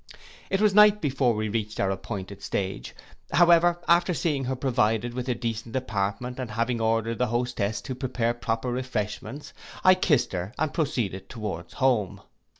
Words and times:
It 0.49 0.61
was 0.61 0.73
night 0.73 0.99
before 0.99 1.35
we 1.35 1.47
reached 1.47 1.79
our 1.79 1.91
appointed 1.91 2.41
stage: 2.41 2.95
however, 3.31 3.79
after 3.87 4.15
seeing 4.15 4.45
her 4.45 4.55
provided 4.55 5.13
with 5.13 5.29
a 5.29 5.35
decent 5.35 5.75
apartment, 5.75 6.39
and 6.39 6.49
having 6.49 6.81
ordered 6.81 7.19
the 7.19 7.27
hostess 7.27 7.81
to 7.81 7.93
prepare 7.93 8.33
proper 8.33 8.71
refreshments, 8.71 9.53
I 9.83 9.93
kissed 9.93 10.33
her, 10.33 10.53
and 10.57 10.73
proceeded 10.73 11.29
towards 11.29 11.73
home. 11.73 12.21